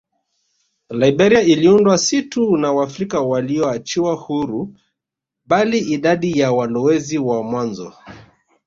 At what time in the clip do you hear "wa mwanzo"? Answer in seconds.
7.17-7.93